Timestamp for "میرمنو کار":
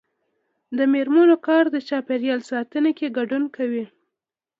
0.93-1.63